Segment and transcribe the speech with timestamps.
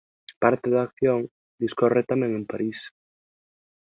[0.43, 1.19] Parte da acción
[1.63, 2.79] discorre tamén en París.